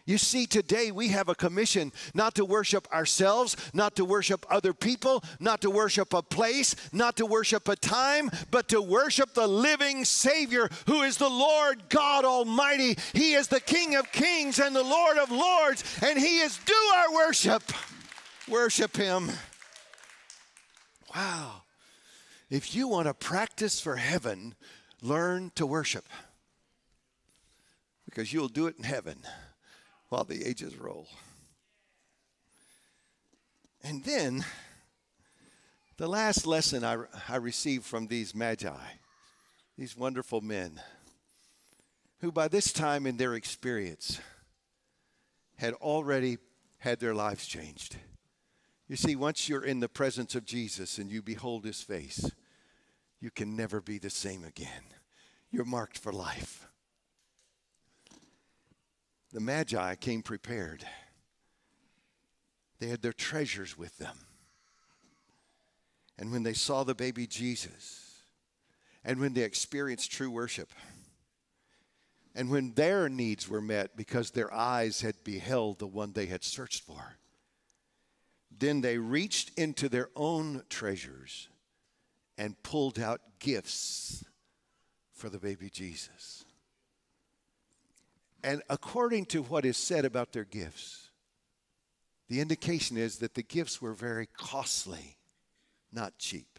[0.09, 4.72] You see, today we have a commission not to worship ourselves, not to worship other
[4.72, 9.46] people, not to worship a place, not to worship a time, but to worship the
[9.46, 12.96] living Savior who is the Lord God Almighty.
[13.12, 16.92] He is the King of Kings and the Lord of Lords, and He is due
[16.96, 17.62] our worship.
[18.48, 19.28] Worship Him.
[21.14, 21.64] Wow.
[22.48, 24.54] If you want to practice for heaven,
[25.02, 26.06] learn to worship
[28.06, 29.18] because you'll do it in heaven
[30.09, 31.06] while the ages roll.
[33.82, 34.44] And then,
[35.96, 36.96] the last lesson I,
[37.28, 38.70] I received from these magi,
[39.76, 40.80] these wonderful men,
[42.20, 44.20] who by this time in their experience
[45.56, 46.38] had already
[46.78, 47.96] had their lives changed.
[48.88, 52.30] You see, once you're in the presence of Jesus and you behold his face,
[53.20, 54.84] you can never be the same again.
[55.50, 56.67] You're marked for life.
[59.32, 60.84] The Magi came prepared,
[62.78, 64.16] they had their treasures with them.
[66.18, 68.22] And when they saw the baby Jesus,
[69.04, 70.70] and when they experienced true worship,
[72.34, 76.44] and when their needs were met because their eyes had beheld the one they had
[76.44, 77.18] searched for,
[78.56, 81.48] then they reached into their own treasures
[82.36, 84.24] and pulled out gifts
[85.12, 86.44] for the baby Jesus.
[88.43, 91.11] And according to what is said about their gifts,
[92.28, 95.16] the indication is that the gifts were very costly,
[95.93, 96.59] not cheap.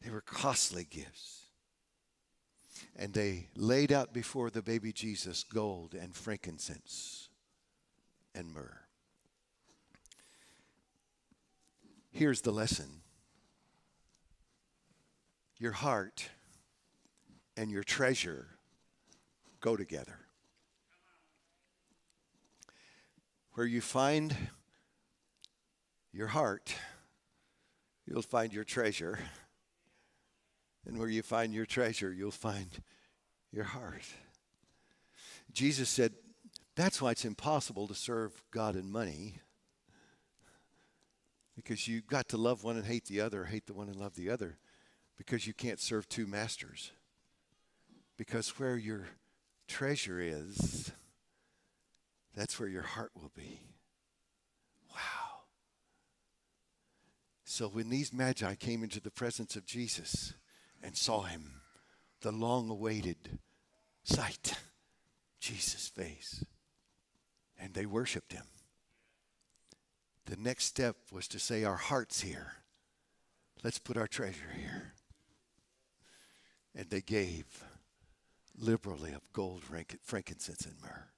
[0.00, 1.46] They were costly gifts.
[2.96, 7.28] And they laid out before the baby Jesus gold and frankincense
[8.34, 8.80] and myrrh.
[12.10, 13.02] Here's the lesson
[15.58, 16.30] your heart
[17.56, 18.59] and your treasure
[19.60, 20.18] go together.
[23.52, 24.34] Where you find
[26.12, 26.74] your heart,
[28.06, 29.18] you'll find your treasure.
[30.86, 32.68] And where you find your treasure, you'll find
[33.52, 34.04] your heart.
[35.52, 36.14] Jesus said,
[36.74, 39.40] that's why it's impossible to serve God and money.
[41.54, 44.14] Because you've got to love one and hate the other, hate the one and love
[44.14, 44.56] the other.
[45.18, 46.92] Because you can't serve two masters.
[48.16, 49.08] Because where your
[49.70, 50.90] treasure is,
[52.34, 53.60] that's where your heart will be.
[54.90, 55.44] Wow.
[57.44, 60.34] So when these magi came into the presence of Jesus
[60.82, 61.60] and saw him,
[62.20, 63.38] the long awaited
[64.02, 64.54] sight,
[65.40, 66.44] Jesus' face,
[67.58, 68.46] and they worshiped him.
[70.26, 72.54] The next step was to say, Our heart's here.
[73.62, 74.94] Let's put our treasure here.
[76.74, 77.64] And they gave
[78.60, 79.62] liberally of gold,
[80.02, 81.08] frankincense, and myrrh.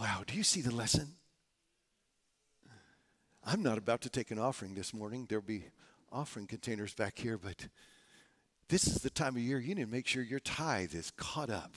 [0.00, 1.14] Wow, do you see the lesson?
[3.44, 5.26] I'm not about to take an offering this morning.
[5.28, 5.64] There'll be
[6.12, 7.68] offering containers back here, but
[8.68, 11.48] this is the time of year you need to make sure your tithe is caught
[11.48, 11.72] up.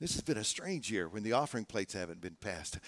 [0.00, 2.78] This has been a strange year when the offering plates haven't been passed.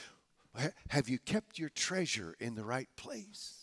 [0.88, 3.57] Have you kept your treasure in the right place?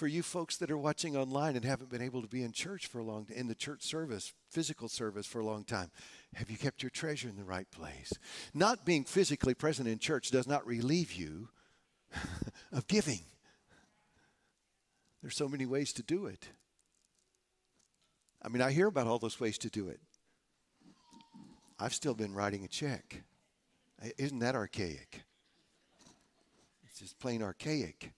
[0.00, 2.86] For you folks that are watching online and haven't been able to be in church
[2.86, 5.90] for a long in the church service physical service for a long time
[6.36, 8.10] have you kept your treasure in the right place?
[8.54, 11.50] Not being physically present in church does not relieve you
[12.72, 13.20] of giving.
[15.20, 16.48] There's so many ways to do it.
[18.40, 20.00] I mean i hear about all those ways to do it.
[21.78, 23.22] I've still been writing a check.
[24.16, 25.20] Isn't that archaic?
[26.86, 28.14] It's just plain archaic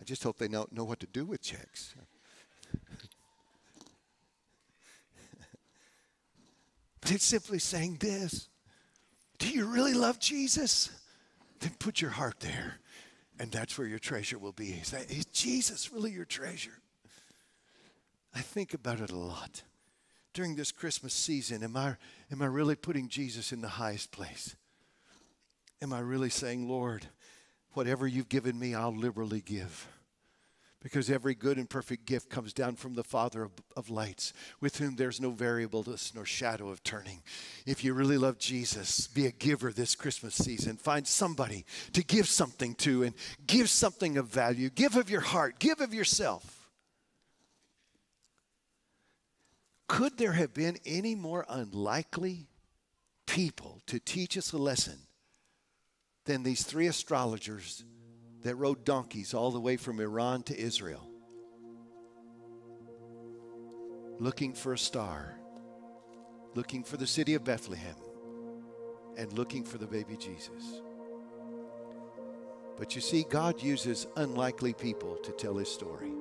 [0.00, 1.94] I just hope they know, know what to do with checks.
[7.00, 8.48] but it's simply saying this
[9.38, 10.90] Do you really love Jesus?
[11.60, 12.78] Then put your heart there,
[13.38, 14.70] and that's where your treasure will be.
[14.70, 16.80] Is, that, is Jesus really your treasure?
[18.34, 19.62] I think about it a lot.
[20.32, 21.96] During this Christmas season, am I,
[22.32, 24.56] am I really putting Jesus in the highest place?
[25.82, 27.08] Am I really saying, Lord,
[27.74, 29.88] whatever you've given me, I'll liberally give?
[30.82, 34.78] Because every good and perfect gift comes down from the Father of, of lights, with
[34.78, 37.22] whom there's no variableness nor shadow of turning.
[37.66, 40.78] If you really love Jesus, be a giver this Christmas season.
[40.78, 43.14] Find somebody to give something to and
[43.46, 44.70] give something of value.
[44.70, 46.68] Give of your heart, give of yourself.
[49.86, 52.46] Could there have been any more unlikely
[53.26, 54.98] people to teach us a lesson
[56.24, 57.84] than these three astrologers
[58.42, 61.06] that rode donkeys all the way from Iran to Israel?
[64.18, 65.38] Looking for a star,
[66.54, 67.96] looking for the city of Bethlehem,
[69.16, 70.82] and looking for the baby Jesus.
[72.76, 76.12] But you see, God uses unlikely people to tell his story.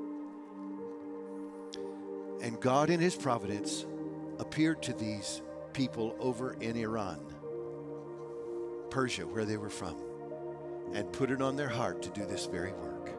[2.42, 3.86] And God, in His providence,
[4.40, 5.42] appeared to these
[5.74, 7.20] people over in Iran,
[8.90, 9.96] Persia, where they were from,
[10.94, 13.12] and put it on their heart to do this very work.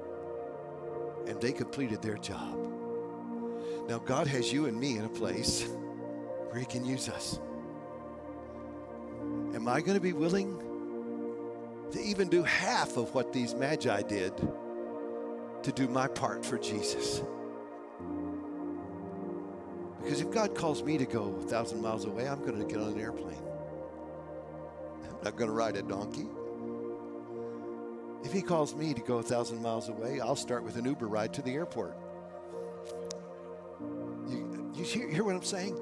[1.27, 2.59] And they completed their job.
[3.89, 5.67] Now, God has you and me in a place
[6.49, 7.39] where He can use us.
[9.55, 10.59] Am I going to be willing
[11.93, 14.33] to even do half of what these magi did
[15.63, 17.23] to do my part for Jesus?
[20.03, 22.81] Because if God calls me to go a thousand miles away, I'm going to get
[22.81, 23.50] on an airplane.
[25.21, 26.27] I'm not going to ride a donkey.
[28.25, 31.07] If He calls me to go a thousand miles away, I'll start with an Uber
[31.07, 31.97] ride to the airport.
[34.29, 35.79] You, you hear, hear what I'm saying?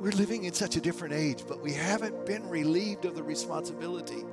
[0.00, 4.24] We're living in such a different age, but we haven't been relieved of the responsibility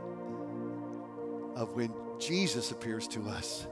[1.56, 3.68] of when Jesus appears to us.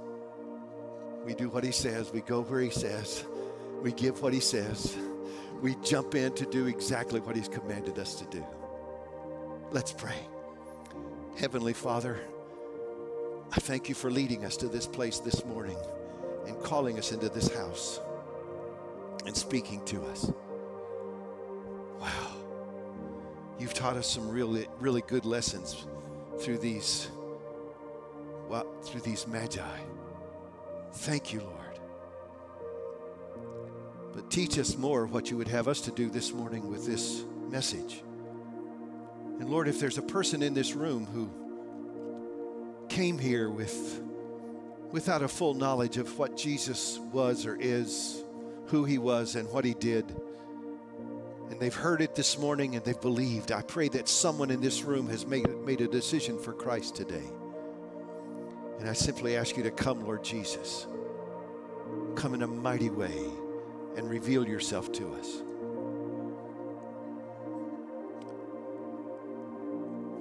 [1.26, 3.26] We do what He says, we go where He says,
[3.82, 4.96] we give what He says
[5.62, 8.46] we jump in to do exactly what He's commanded us to do.
[9.72, 10.16] Let's pray.
[11.38, 12.20] Heavenly Father,
[13.52, 15.78] I thank you for leading us to this place this morning
[16.48, 18.00] and calling us into this house
[19.24, 20.32] and speaking to us.
[22.00, 22.34] Wow.
[23.60, 25.86] You've taught us some really, really good lessons
[26.40, 27.08] through these,
[28.50, 29.80] well, through these magi.
[30.92, 31.80] Thank you, Lord.
[34.16, 37.24] But teach us more what you would have us to do this morning with this
[37.48, 38.02] message.
[39.40, 41.30] And Lord, if there's a person in this room who
[42.90, 44.02] came here with
[44.92, 48.24] without a full knowledge of what Jesus was or is,
[48.68, 50.16] who he was and what he did,
[51.50, 54.84] and they've heard it this morning and they've believed, I pray that someone in this
[54.84, 57.24] room has made, made a decision for Christ today.
[58.80, 60.88] And I simply ask you to come, Lord Jesus.
[62.16, 63.26] Come in a mighty way
[63.96, 65.42] and reveal yourself to us.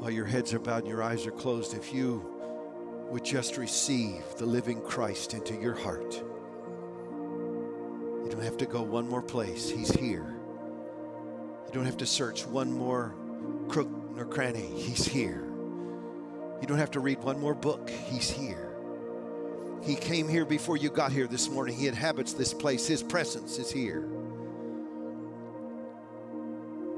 [0.07, 2.25] While your heads are bowed and your eyes are closed, if you
[3.11, 6.15] would just receive the living Christ into your heart,
[8.23, 9.69] you don't have to go one more place.
[9.69, 10.33] He's here.
[11.67, 13.17] You don't have to search one more
[13.67, 14.69] crook nor cranny.
[14.77, 15.43] He's here.
[16.61, 17.91] You don't have to read one more book.
[17.91, 18.77] He's here.
[19.83, 21.75] He came here before you got here this morning.
[21.75, 22.87] He inhabits this place.
[22.87, 24.03] His presence is here.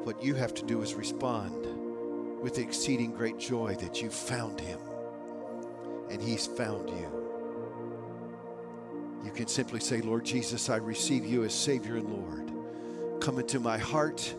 [0.04, 1.77] What you have to do is respond
[2.41, 4.78] with exceeding great joy that you found him
[6.11, 7.18] and he's found you.
[9.24, 12.53] You can simply say, Lord Jesus, I receive you as Savior and Lord.
[13.20, 14.34] Come into my heart,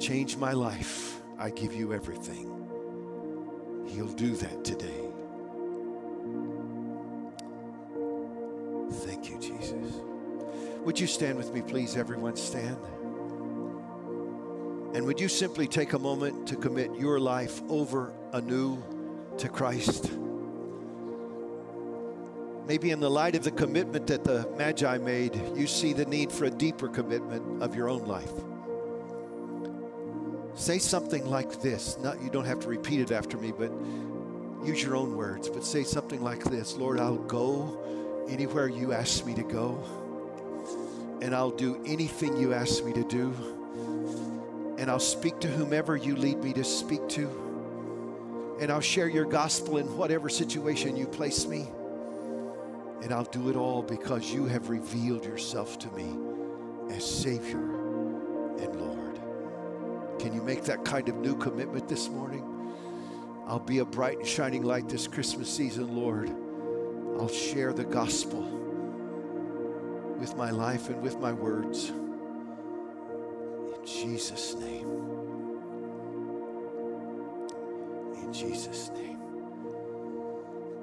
[0.00, 1.20] change my life.
[1.38, 2.52] I give you everything.
[3.86, 5.02] He'll do that today.
[9.06, 9.94] Thank you, Jesus.
[10.84, 11.96] Would you stand with me, please?
[11.96, 12.78] Everyone, stand.
[14.96, 18.82] And would you simply take a moment to commit your life over anew
[19.36, 20.10] to Christ?
[22.66, 26.32] Maybe in the light of the commitment that the Magi made, you see the need
[26.32, 28.32] for a deeper commitment of your own life.
[30.54, 31.98] Say something like this.
[31.98, 33.70] Not you don't have to repeat it after me, but
[34.64, 35.50] use your own words.
[35.50, 39.78] But say something like this Lord, I'll go anywhere you ask me to go,
[41.20, 43.55] and I'll do anything you ask me to do,
[44.78, 49.24] and I'll speak to whomever you lead me to speak to, and I'll share your
[49.24, 51.68] gospel in whatever situation you place me.
[53.02, 56.16] And I'll do it all because you have revealed yourself to me
[56.94, 59.20] as Savior and Lord.
[60.18, 62.42] Can you make that kind of new commitment this morning?
[63.46, 66.30] I'll be a bright and shining light this Christmas season, Lord.
[67.20, 68.42] I'll share the gospel
[70.18, 71.92] with my life and with my words.
[73.86, 74.88] Jesus' name.
[78.20, 79.18] In Jesus' name.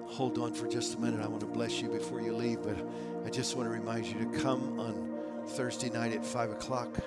[0.08, 1.20] Hold on for just a minute.
[1.20, 2.78] I want to bless you before you leave, but
[3.26, 6.98] I just want to remind you to come on Thursday night at 5 o'clock.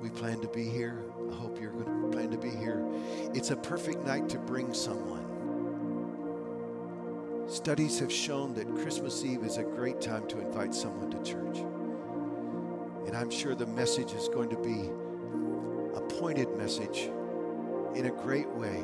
[0.00, 1.04] We plan to be here.
[1.30, 2.82] I hope you're going to plan to be here.
[3.34, 5.22] It's a perfect night to bring someone.
[7.48, 11.58] Studies have shown that Christmas Eve is a great time to invite someone to church.
[13.14, 14.90] And I'm sure the message is going to be
[15.96, 17.08] a pointed message
[17.94, 18.82] in a great way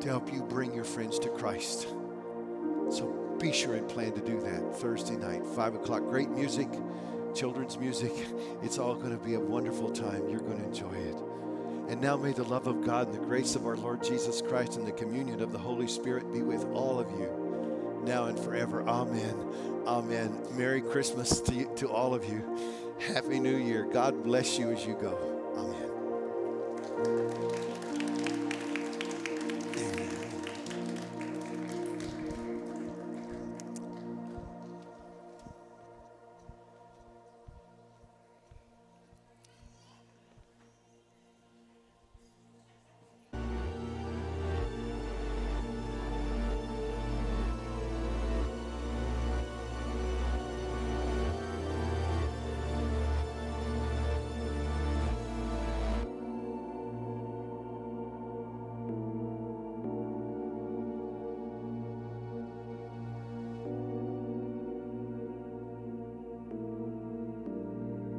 [0.00, 1.82] to help you bring your friends to Christ.
[2.90, 6.02] So be sure and plan to do that Thursday night, 5 o'clock.
[6.02, 6.66] Great music,
[7.32, 8.10] children's music.
[8.64, 10.28] It's all going to be a wonderful time.
[10.28, 11.16] You're going to enjoy it.
[11.88, 14.78] And now may the love of God and the grace of our Lord Jesus Christ
[14.78, 18.82] and the communion of the Holy Spirit be with all of you now and forever.
[18.82, 19.36] Amen.
[19.86, 20.42] Amen.
[20.56, 22.42] Merry Christmas to, you, to all of you.
[22.98, 23.84] Happy New Year.
[23.84, 25.33] God bless you as you go.